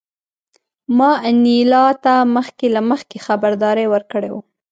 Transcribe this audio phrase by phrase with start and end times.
[0.97, 4.35] ما انیلا ته مخکې له مخکې خبرداری ورکړی و